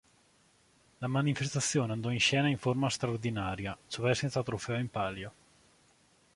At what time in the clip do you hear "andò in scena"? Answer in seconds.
1.93-2.47